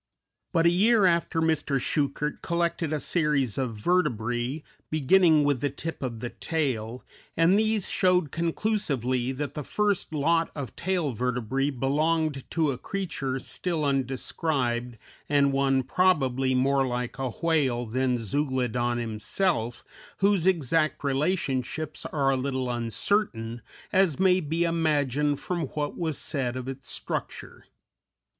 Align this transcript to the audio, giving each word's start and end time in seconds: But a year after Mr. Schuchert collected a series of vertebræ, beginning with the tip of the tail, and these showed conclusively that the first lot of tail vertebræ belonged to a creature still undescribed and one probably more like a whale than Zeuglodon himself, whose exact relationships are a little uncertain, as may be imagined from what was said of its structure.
But 0.51 0.65
a 0.65 0.71
year 0.71 1.05
after 1.05 1.41
Mr. 1.41 1.79
Schuchert 1.79 2.41
collected 2.41 2.91
a 2.91 2.97
series 2.99 3.59
of 3.59 3.77
vertebræ, 3.77 4.63
beginning 4.89 5.43
with 5.43 5.61
the 5.61 5.69
tip 5.69 6.01
of 6.01 6.21
the 6.21 6.31
tail, 6.31 7.03
and 7.37 7.53
these 7.59 7.87
showed 7.87 8.31
conclusively 8.31 9.31
that 9.33 9.53
the 9.53 9.63
first 9.63 10.11
lot 10.11 10.49
of 10.55 10.75
tail 10.75 11.15
vertebræ 11.15 11.79
belonged 11.79 12.49
to 12.49 12.71
a 12.71 12.79
creature 12.79 13.37
still 13.37 13.85
undescribed 13.85 14.97
and 15.29 15.53
one 15.53 15.83
probably 15.83 16.55
more 16.55 16.87
like 16.87 17.19
a 17.19 17.29
whale 17.29 17.85
than 17.85 18.17
Zeuglodon 18.17 18.97
himself, 18.97 19.83
whose 20.17 20.47
exact 20.47 21.03
relationships 21.03 22.07
are 22.07 22.31
a 22.31 22.35
little 22.35 22.71
uncertain, 22.71 23.61
as 23.93 24.19
may 24.19 24.39
be 24.39 24.63
imagined 24.63 25.39
from 25.39 25.67
what 25.75 25.95
was 25.95 26.17
said 26.17 26.55
of 26.57 26.67
its 26.67 26.89
structure. 26.89 27.65